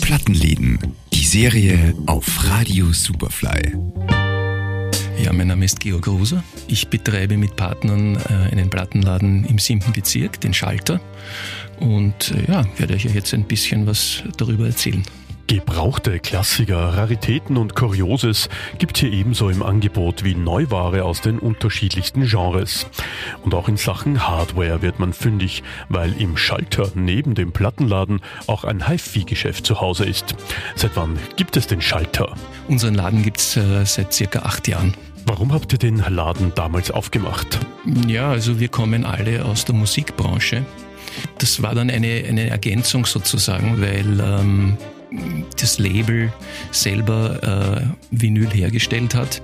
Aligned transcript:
Plattenläden, 0.00 0.78
die 1.12 1.24
Serie 1.24 1.94
auf 2.06 2.26
Radio 2.44 2.92
Superfly. 2.92 3.74
Ja, 5.22 5.32
mein 5.32 5.48
Name 5.48 5.64
ist 5.64 5.80
Georg 5.80 6.06
Roser. 6.06 6.42
Ich 6.66 6.88
betreibe 6.88 7.36
mit 7.36 7.56
Partnern 7.56 8.16
äh, 8.16 8.52
einen 8.52 8.70
Plattenladen 8.70 9.44
im 9.44 9.58
siebten 9.58 9.92
Bezirk, 9.92 10.40
den 10.40 10.54
Schalter. 10.54 11.00
Und 11.78 12.32
äh, 12.32 12.50
ja, 12.50 12.64
werde 12.78 12.94
euch 12.94 13.04
jetzt 13.04 13.34
ein 13.34 13.44
bisschen 13.44 13.86
was 13.86 14.22
darüber 14.36 14.66
erzählen. 14.66 15.02
Gebrauchte 15.50 16.20
Klassiker, 16.20 16.96
Raritäten 16.96 17.56
und 17.56 17.74
Kurioses 17.74 18.48
gibt 18.78 18.98
hier 18.98 19.12
ebenso 19.12 19.50
im 19.50 19.64
Angebot 19.64 20.22
wie 20.22 20.36
Neuware 20.36 21.02
aus 21.02 21.22
den 21.22 21.40
unterschiedlichsten 21.40 22.24
Genres. 22.24 22.86
Und 23.42 23.52
auch 23.54 23.66
in 23.66 23.76
Sachen 23.76 24.28
Hardware 24.28 24.80
wird 24.80 25.00
man 25.00 25.12
fündig, 25.12 25.64
weil 25.88 26.12
im 26.22 26.36
Schalter 26.36 26.92
neben 26.94 27.34
dem 27.34 27.50
Plattenladen 27.50 28.20
auch 28.46 28.62
ein 28.62 28.86
HiFi-Geschäft 28.86 29.66
zu 29.66 29.80
Hause 29.80 30.04
ist. 30.04 30.36
Seit 30.76 30.94
wann 30.94 31.18
gibt 31.34 31.56
es 31.56 31.66
den 31.66 31.80
Schalter? 31.80 32.32
Unseren 32.68 32.94
Laden 32.94 33.24
gibt 33.24 33.40
es 33.40 33.56
äh, 33.56 33.84
seit 33.84 34.12
circa 34.12 34.42
acht 34.42 34.68
Jahren. 34.68 34.94
Warum 35.26 35.52
habt 35.52 35.72
ihr 35.72 35.80
den 35.80 35.96
Laden 35.96 36.52
damals 36.54 36.92
aufgemacht? 36.92 37.58
Ja, 38.06 38.30
also 38.30 38.60
wir 38.60 38.68
kommen 38.68 39.04
alle 39.04 39.44
aus 39.44 39.64
der 39.64 39.74
Musikbranche. 39.74 40.64
Das 41.38 41.60
war 41.60 41.74
dann 41.74 41.90
eine, 41.90 42.22
eine 42.28 42.48
Ergänzung 42.48 43.04
sozusagen, 43.04 43.80
weil 43.80 44.20
ähm, 44.20 44.78
das 45.60 45.78
Label 45.78 46.32
selber 46.70 47.82
äh, 47.82 47.86
Vinyl 48.10 48.50
hergestellt 48.50 49.14
hat, 49.14 49.42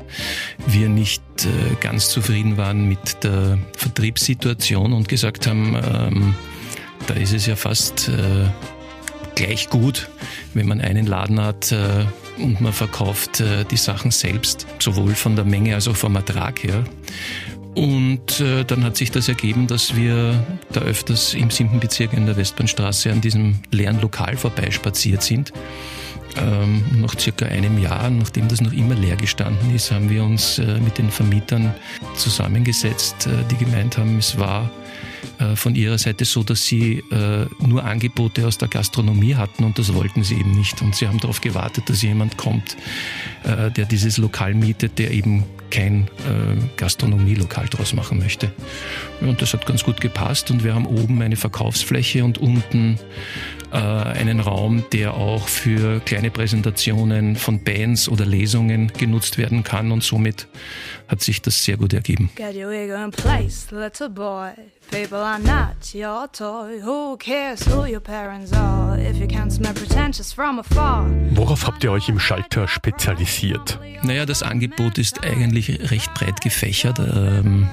wir 0.66 0.88
nicht 0.88 1.22
äh, 1.44 1.74
ganz 1.80 2.08
zufrieden 2.08 2.56
waren 2.56 2.88
mit 2.88 3.24
der 3.24 3.58
Vertriebssituation 3.76 4.92
und 4.92 5.08
gesagt 5.08 5.46
haben, 5.46 5.76
ähm, 5.76 6.34
da 7.06 7.14
ist 7.14 7.32
es 7.32 7.46
ja 7.46 7.56
fast 7.56 8.08
äh, 8.08 8.48
gleich 9.34 9.68
gut, 9.70 10.08
wenn 10.54 10.66
man 10.66 10.80
einen 10.80 11.06
Laden 11.06 11.40
hat 11.40 11.73
äh, 11.73 12.06
und 12.38 12.60
man 12.60 12.73
verkauft 12.73 13.40
äh, 13.40 13.64
die 13.64 13.76
Sachen 13.76 14.10
selbst, 14.10 14.66
sowohl 14.78 15.14
von 15.14 15.36
der 15.36 15.45
Menge 15.45 15.74
als 15.74 15.88
auch 15.88 15.96
vom 15.96 16.16
Ertrag 16.16 16.62
her. 16.62 16.84
Und 17.77 18.41
äh, 18.41 18.65
dann 18.65 18.85
hat 18.85 18.96
sich 18.96 19.10
das 19.10 19.29
ergeben, 19.29 19.66
dass 19.66 19.95
wir 19.95 20.43
da 20.73 20.80
öfters 20.80 21.35
im 21.35 21.51
siebten 21.51 21.79
Bezirk 21.79 22.15
in 22.15 22.24
der 22.24 22.38
Westbahnstraße 22.38 23.13
an 23.13 23.21
diesem 23.21 23.57
leeren 23.71 24.01
Lokal 24.01 24.38
vorbeispaziert 24.38 25.23
sind. 25.23 25.52
Ähm, 26.38 26.82
nach 26.95 27.19
circa 27.19 27.45
einem 27.45 27.79
Jahr, 27.79 28.09
nachdem 28.09 28.49
das 28.49 28.63
noch 28.63 28.73
immer 28.73 28.95
leer 28.95 29.16
gestanden 29.16 29.74
ist, 29.74 29.93
haben 29.93 30.09
wir 30.09 30.24
uns 30.24 30.59
äh, 30.59 30.80
mit 30.80 30.97
den 30.97 31.10
Vermietern 31.10 31.74
zusammengesetzt, 32.15 33.27
äh, 33.27 33.45
die 33.51 33.63
gemeint 33.63 33.99
haben, 33.99 34.19
es 34.19 34.38
war 34.38 34.71
von 35.54 35.74
ihrer 35.74 35.98
Seite 35.98 36.24
so, 36.24 36.42
dass 36.42 36.64
sie 36.64 37.02
äh, 37.10 37.46
nur 37.64 37.84
Angebote 37.84 38.46
aus 38.46 38.59
der 38.59 38.68
Gastronomie 38.68 39.34
hatten 39.34 39.64
und 39.64 39.78
das 39.78 39.92
wollten 39.95 40.23
sie 40.23 40.34
eben 40.34 40.52
nicht. 40.52 40.80
Und 40.82 40.95
sie 40.95 41.08
haben 41.08 41.20
darauf 41.20 41.40
gewartet, 41.40 41.88
dass 41.88 42.02
jemand 42.02 42.36
kommt, 42.36 42.76
äh, 43.45 43.70
der 43.70 43.84
dieses 43.84 44.18
Lokal 44.18 44.54
mietet, 44.54 44.98
der 44.98 45.10
eben 45.10 45.45
kein 45.68 46.08
Gastronomielokal 46.76 47.66
draus 47.66 47.92
machen 47.92 48.20
möchte. 48.20 48.52
Und 49.20 49.42
das 49.42 49.52
hat 49.52 49.66
ganz 49.66 49.82
gut 49.82 50.00
gepasst 50.00 50.52
und 50.52 50.62
wir 50.62 50.74
haben 50.74 50.86
oben 50.86 51.20
eine 51.20 51.34
Verkaufsfläche 51.34 52.24
und 52.24 52.38
unten 52.38 53.01
einen 53.74 54.40
Raum, 54.40 54.84
der 54.92 55.14
auch 55.14 55.48
für 55.48 56.00
kleine 56.00 56.30
Präsentationen 56.30 57.36
von 57.36 57.62
Bands 57.62 58.08
oder 58.08 58.24
Lesungen 58.24 58.92
genutzt 58.92 59.38
werden 59.38 59.62
kann 59.64 59.92
und 59.92 60.02
somit 60.02 60.46
hat 61.08 61.23
sich 61.23 61.42
das 61.42 61.64
sehr 61.64 61.76
gut 61.76 61.92
ergeben. 61.92 62.30
People 64.91 65.19
are 65.19 65.41
not 65.41 65.94
your 65.94 66.28
toy. 66.32 66.81
Who 66.81 67.16
cares 67.16 67.66
who 67.66 67.86
your 67.86 68.00
parents 68.00 68.53
are 68.53 68.97
if 68.97 69.16
you 69.16 69.26
can't 69.26 69.50
smell 69.50 69.75
pretentious 69.75 70.32
from 70.32 70.60
afar? 70.60 71.04
Worauf 71.32 71.66
habt 71.66 71.82
ihr 71.82 71.91
euch 71.91 72.08
im 72.08 72.20
Schalter 72.20 72.68
spezialisiert? 72.68 73.80
Naja, 74.02 74.26
das 74.26 74.44
Angebot 74.44 74.98
ist 74.98 75.24
eigentlich 75.24 75.91
recht 75.91 76.14
breit 76.14 76.41
gefächert. 76.41 77.00
Ähm, 77.00 77.68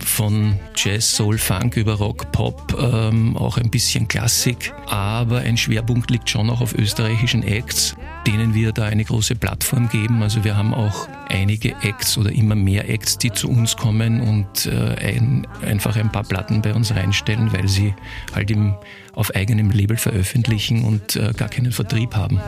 von 0.00 0.58
Jazz, 0.76 1.16
Soul, 1.16 1.38
Funk 1.38 1.76
über 1.76 1.94
Rock, 1.94 2.32
Pop, 2.32 2.76
ähm, 2.80 3.36
auch 3.36 3.58
ein 3.58 3.70
bisschen 3.70 4.08
Klassik. 4.08 4.72
Aber 4.86 5.38
ein 5.38 5.56
Schwerpunkt 5.56 6.10
liegt 6.10 6.28
schon 6.30 6.50
auch 6.50 6.60
auf 6.60 6.74
österreichischen 6.74 7.42
Acts, 7.42 7.96
denen 8.26 8.54
wir 8.54 8.72
da 8.72 8.84
eine 8.84 9.04
große 9.04 9.36
Plattform 9.36 9.88
geben. 9.88 10.22
Also 10.22 10.44
wir 10.44 10.56
haben 10.56 10.74
auch 10.74 11.08
einige 11.28 11.74
Acts 11.82 12.18
oder 12.18 12.32
immer 12.32 12.54
mehr 12.54 12.88
Acts, 12.88 13.18
die 13.18 13.32
zu 13.32 13.48
uns 13.48 13.76
kommen 13.76 14.20
und 14.20 14.66
äh, 14.66 14.96
ein, 14.96 15.46
einfach 15.64 15.96
ein 15.96 16.10
paar 16.10 16.24
Platten 16.24 16.62
bei 16.62 16.74
uns 16.74 16.94
reinstellen, 16.94 17.52
weil 17.52 17.68
sie 17.68 17.94
halt 18.34 18.50
im, 18.50 18.74
auf 19.14 19.34
eigenem 19.34 19.70
Label 19.70 19.96
veröffentlichen 19.96 20.84
und 20.84 21.16
äh, 21.16 21.32
gar 21.36 21.48
keinen 21.48 21.72
Vertrieb 21.72 22.16
haben. 22.16 22.40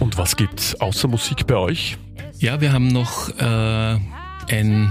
Und 0.00 0.18
was 0.18 0.34
gibt's 0.34 0.74
außer 0.80 1.06
Musik 1.06 1.46
bei 1.46 1.54
euch? 1.54 1.96
Ja, 2.38 2.60
wir 2.60 2.72
haben 2.72 2.88
noch 2.88 3.28
äh, 3.38 3.98
ein 4.50 4.90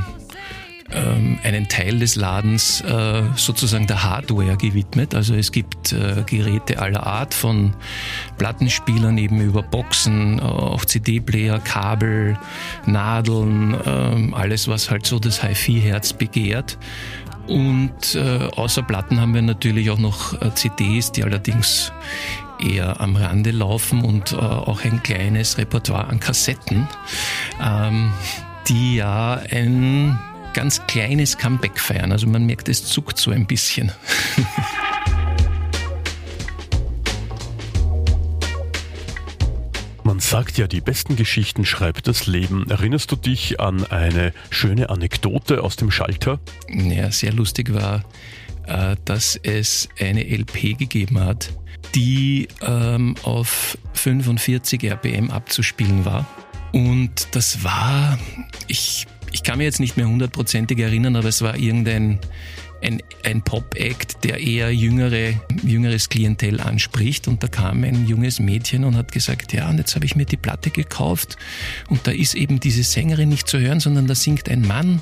ähm, 0.92 1.38
einen 1.44 1.68
Teil 1.68 2.00
des 2.00 2.16
Ladens 2.16 2.82
äh, 2.82 3.24
sozusagen 3.36 3.88
der 3.88 4.04
Hardware 4.04 4.58
gewidmet. 4.58 5.14
Also 5.14 5.36
es 5.36 5.52
gibt 5.52 5.92
äh, 5.92 6.24
Geräte 6.26 6.80
aller 6.80 7.06
Art, 7.06 7.34
von 7.34 7.76
Plattenspielern 8.38 9.18
eben 9.18 9.42
über 9.42 9.62
Boxen, 9.62 10.40
auch 10.40 10.86
CD-Player, 10.86 11.60
Kabel, 11.60 12.38
Nadeln, 12.86 13.76
ähm, 13.86 14.34
alles, 14.34 14.68
was 14.68 14.90
halt 14.90 15.06
so 15.06 15.20
das 15.20 15.44
HiFi-Herz 15.44 16.14
begehrt. 16.14 16.78
Und 17.50 18.14
äh, 18.14 18.48
außer 18.56 18.84
Platten 18.84 19.20
haben 19.20 19.34
wir 19.34 19.42
natürlich 19.42 19.90
auch 19.90 19.98
noch 19.98 20.40
äh, 20.40 20.54
CDs, 20.54 21.12
die 21.12 21.24
allerdings 21.24 21.92
eher 22.60 23.02
am 23.02 23.16
Rande 23.16 23.50
laufen 23.50 24.04
und 24.04 24.34
äh, 24.34 24.36
auch 24.36 24.84
ein 24.84 25.02
kleines 25.02 25.58
Repertoire 25.58 26.08
an 26.08 26.20
Kassetten, 26.20 26.88
ähm, 27.60 28.14
die 28.68 28.98
ja 28.98 29.42
ein 29.50 30.20
ganz 30.54 30.86
kleines 30.86 31.40
Comeback 31.40 31.80
feiern. 31.80 32.12
Also 32.12 32.28
man 32.28 32.46
merkt, 32.46 32.70
es 32.70 32.86
zuckt 32.86 33.18
so 33.18 33.32
ein 33.32 33.48
bisschen. 33.48 33.92
Man 40.04 40.20
sagt 40.20 40.58
ja, 40.58 40.68
die 40.68 40.82
besten 40.82 41.16
Geschichten 41.16 41.66
schreibt 41.66 42.08
das 42.08 42.26
Leben. 42.28 42.70
Erinnerst 42.70 43.12
du 43.12 43.16
dich 43.16 43.60
an 43.60 43.86
eine 43.86 44.34
schöne 44.50 44.90
Anekdote 44.90 45.64
aus 45.64 45.76
dem 45.76 45.92
Schalter? 45.92 46.40
Ja, 46.70 47.12
sehr 47.12 47.34
lustig 47.34 47.74
war, 47.74 48.04
äh, 48.66 48.96
dass 49.06 49.36
es 49.36 49.90
eine 50.00 50.24
LP 50.24 50.78
gegeben 50.78 51.20
hat, 51.20 51.52
die 51.96 52.48
ähm, 52.62 53.16
auf 53.24 53.78
45 53.94 54.84
RPM 54.84 55.32
abzuspielen 55.32 56.06
war. 56.06 56.26
Und 56.72 57.36
das 57.36 57.64
war, 57.64 58.18
ich 58.68 59.08
ich 59.32 59.44
kann 59.44 59.58
mir 59.58 59.66
jetzt 59.66 59.80
nicht 59.80 59.98
mehr 59.98 60.08
hundertprozentig 60.08 60.80
erinnern, 60.80 61.16
aber 61.16 61.28
es 61.28 61.42
war 61.42 61.56
irgendein 61.56 62.20
ein, 62.82 63.02
ein 63.24 63.42
Pop-Act, 63.42 64.24
der 64.24 64.40
eher 64.40 64.74
jüngere, 64.74 65.34
jüngeres 65.64 66.10
Klientel 66.10 66.60
anspricht. 66.60 67.28
Und 67.28 67.44
da 67.44 67.48
kam 67.48 67.84
ein 67.84 68.06
junges 68.06 68.40
Mädchen 68.40 68.84
und 68.84 68.96
hat 68.96 69.12
gesagt, 69.12 69.54
ja, 69.54 69.70
und 69.70 69.78
jetzt 69.78 69.96
habe 69.96 70.06
ich 70.06 70.16
mir 70.16 70.26
die 70.26 70.38
Platte 70.38 70.70
gekauft 70.70 71.38
und 71.90 72.06
da 72.08 72.12
ist 72.12 72.36
eben 72.36 72.60
diese 72.60 72.84
Sängerin 72.84 73.30
nicht 73.30 73.48
zu 73.48 73.60
hören, 73.60 73.80
sondern 73.80 74.08
da 74.08 74.16
singt 74.16 74.50
ein 74.50 74.62
Mann. 74.62 75.02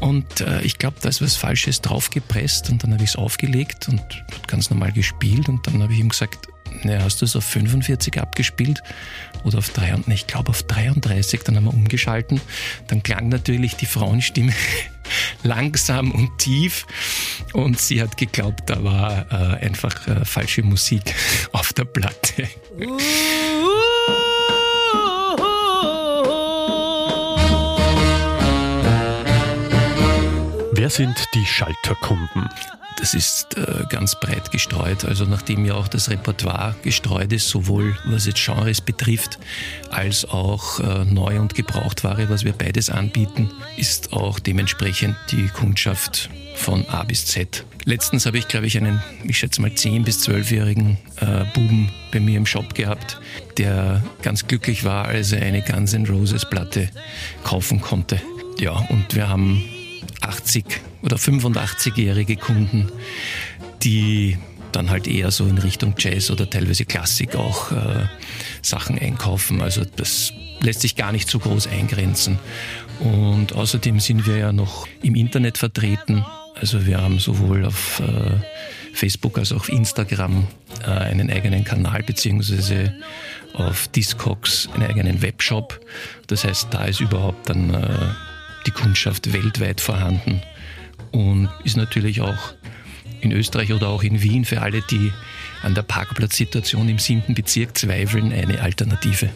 Und 0.00 0.40
äh, 0.40 0.62
ich 0.62 0.78
glaube, 0.78 0.96
da 1.00 1.08
ist 1.08 1.22
was 1.22 1.36
Falsches 1.36 1.80
draufgepresst 1.80 2.70
und 2.70 2.82
dann 2.82 2.92
habe 2.92 3.04
ich 3.04 3.10
es 3.10 3.16
aufgelegt 3.16 3.88
und 3.88 4.02
ganz 4.46 4.70
normal 4.70 4.92
gespielt 4.92 5.48
und 5.48 5.66
dann 5.66 5.82
habe 5.82 5.92
ich 5.92 6.00
ihm 6.00 6.08
gesagt, 6.08 6.48
ja, 6.84 7.02
hast 7.02 7.20
du 7.20 7.24
es 7.24 7.36
auf 7.36 7.44
45 7.44 8.20
abgespielt 8.20 8.82
oder 9.44 9.58
auf 9.58 9.70
33? 9.70 10.14
Ich 10.14 10.26
glaube 10.26 10.50
auf 10.50 10.62
33, 10.62 11.42
dann 11.42 11.56
haben 11.56 11.64
wir 11.64 11.74
umgeschalten. 11.74 12.40
Dann 12.86 13.02
klang 13.02 13.28
natürlich 13.28 13.74
die 13.76 13.86
Frauenstimme 13.86 14.52
langsam 15.42 16.12
und 16.12 16.38
tief 16.38 16.86
und 17.52 17.78
sie 17.80 18.00
hat 18.00 18.16
geglaubt, 18.16 18.62
da 18.66 18.82
war 18.82 19.26
äh, 19.30 19.64
einfach 19.64 20.06
äh, 20.06 20.24
falsche 20.24 20.62
Musik 20.62 21.14
auf 21.52 21.72
der 21.72 21.84
Platte. 21.84 22.48
Wer 30.72 30.88
sind 30.88 31.16
die 31.34 31.44
Schalterkunden? 31.44 32.48
Das 33.00 33.14
ist 33.14 33.56
äh, 33.56 33.84
ganz 33.88 34.14
breit 34.20 34.50
gestreut. 34.50 35.06
Also 35.06 35.24
nachdem 35.24 35.64
ja 35.64 35.74
auch 35.74 35.88
das 35.88 36.10
Repertoire 36.10 36.76
gestreut 36.82 37.32
ist, 37.32 37.48
sowohl 37.48 37.96
was 38.04 38.26
jetzt 38.26 38.44
Genres 38.44 38.82
betrifft, 38.82 39.38
als 39.90 40.26
auch 40.26 40.80
äh, 40.80 41.06
Neu- 41.06 41.40
und 41.40 41.54
Gebrauchtware, 41.54 42.28
was 42.28 42.44
wir 42.44 42.52
beides 42.52 42.90
anbieten, 42.90 43.50
ist 43.78 44.12
auch 44.12 44.38
dementsprechend 44.38 45.16
die 45.30 45.48
Kundschaft 45.48 46.28
von 46.56 46.86
A 46.90 47.02
bis 47.04 47.24
Z. 47.24 47.64
Letztens 47.86 48.26
habe 48.26 48.36
ich, 48.36 48.48
glaube 48.48 48.66
ich, 48.66 48.76
einen, 48.76 49.02
ich 49.24 49.38
schätze 49.38 49.62
mal, 49.62 49.70
10- 49.70 50.04
bis 50.04 50.22
12-jährigen 50.28 50.98
äh, 51.20 51.44
Buben 51.54 51.90
bei 52.12 52.20
mir 52.20 52.36
im 52.36 52.44
Shop 52.44 52.74
gehabt, 52.74 53.18
der 53.56 54.04
ganz 54.20 54.46
glücklich 54.46 54.84
war, 54.84 55.06
als 55.06 55.32
er 55.32 55.40
eine 55.40 55.62
Guns 55.62 55.94
N' 55.94 56.04
Roses 56.04 56.44
Platte 56.44 56.90
kaufen 57.44 57.80
konnte. 57.80 58.20
Ja, 58.58 58.72
und 58.72 59.14
wir 59.14 59.30
haben 59.30 59.64
80 60.22 60.64
oder 61.02 61.16
85-jährige 61.16 62.36
Kunden, 62.36 62.90
die 63.82 64.38
dann 64.72 64.90
halt 64.90 65.06
eher 65.06 65.30
so 65.30 65.46
in 65.46 65.58
Richtung 65.58 65.94
Jazz 65.98 66.30
oder 66.30 66.48
teilweise 66.48 66.84
Klassik 66.84 67.36
auch 67.36 67.72
äh, 67.72 68.06
Sachen 68.62 68.98
einkaufen. 68.98 69.62
Also 69.62 69.82
das 69.96 70.32
lässt 70.60 70.82
sich 70.82 70.96
gar 70.96 71.12
nicht 71.12 71.28
so 71.28 71.38
groß 71.38 71.66
eingrenzen. 71.66 72.38
Und 73.00 73.54
außerdem 73.54 73.98
sind 73.98 74.26
wir 74.26 74.36
ja 74.36 74.52
noch 74.52 74.86
im 75.02 75.14
Internet 75.14 75.58
vertreten. 75.58 76.24
Also 76.54 76.86
wir 76.86 77.00
haben 77.00 77.18
sowohl 77.18 77.64
auf 77.64 78.00
äh, 78.00 78.36
Facebook 78.92 79.38
als 79.38 79.52
auch 79.52 79.56
auf 79.56 79.68
Instagram 79.68 80.46
äh, 80.82 80.90
einen 80.90 81.30
eigenen 81.30 81.64
Kanal 81.64 82.02
beziehungsweise 82.02 82.94
auf 83.54 83.88
Discogs 83.88 84.68
einen 84.74 84.84
eigenen 84.86 85.22
Webshop. 85.22 85.80
Das 86.26 86.44
heißt, 86.44 86.68
da 86.70 86.84
ist 86.84 87.00
überhaupt 87.00 87.48
dann 87.48 87.74
äh, 87.74 87.88
die 88.66 88.70
Kundschaft 88.70 89.32
weltweit 89.32 89.80
vorhanden 89.80 90.42
und 91.12 91.48
ist 91.64 91.76
natürlich 91.76 92.20
auch 92.20 92.54
in 93.20 93.32
Österreich 93.32 93.72
oder 93.72 93.88
auch 93.88 94.02
in 94.02 94.22
Wien 94.22 94.44
für 94.44 94.62
alle, 94.62 94.82
die 94.82 95.12
an 95.62 95.74
der 95.74 95.82
Parkplatzsituation 95.82 96.88
im 96.88 96.98
7. 96.98 97.34
Bezirk 97.34 97.76
zweifeln, 97.76 98.32
eine 98.32 98.60
Alternative. 98.62 99.30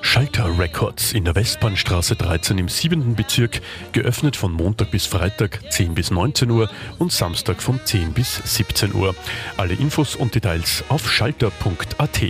Schalter 0.00 0.58
Records 0.58 1.12
in 1.12 1.24
der 1.24 1.34
Westbahnstraße 1.34 2.14
13 2.16 2.58
im 2.58 2.68
7. 2.68 3.14
Bezirk, 3.14 3.60
geöffnet 3.92 4.36
von 4.36 4.52
Montag 4.52 4.90
bis 4.90 5.06
Freitag 5.06 5.60
10 5.72 5.94
bis 5.94 6.10
19 6.10 6.50
Uhr 6.50 6.70
und 6.98 7.12
Samstag 7.12 7.60
von 7.60 7.80
10 7.84 8.12
bis 8.12 8.36
17 8.36 8.94
Uhr. 8.94 9.14
Alle 9.56 9.74
Infos 9.74 10.14
und 10.14 10.34
Details 10.34 10.84
auf 10.88 11.10
schalter.at. 11.10 12.20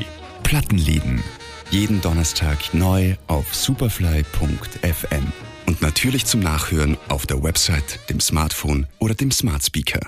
Plattenlieden. 0.42 1.22
Jeden 1.70 2.00
Donnerstag 2.00 2.72
neu 2.72 3.16
auf 3.26 3.54
superfly.fm. 3.54 5.32
Und 5.68 5.82
natürlich 5.82 6.24
zum 6.24 6.40
Nachhören 6.40 6.96
auf 7.10 7.26
der 7.26 7.42
Website, 7.42 8.00
dem 8.08 8.20
Smartphone 8.20 8.86
oder 9.00 9.14
dem 9.14 9.30
Smart 9.30 9.62
Speaker. 9.62 10.00